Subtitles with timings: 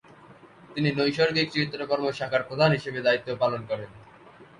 [0.73, 3.89] তিনি নৈসর্গিক চিত্রকর্ম শাখার প্রধান হিসেবে দায়িত্ব পালন করেন।